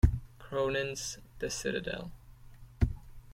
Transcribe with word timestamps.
Cronin's 0.39 1.19
"The 1.37 1.51
Citadel". 1.51 2.11